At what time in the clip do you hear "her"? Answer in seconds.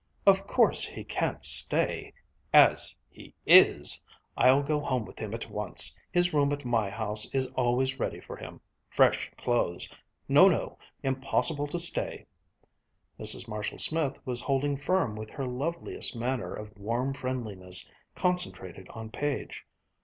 15.29-15.45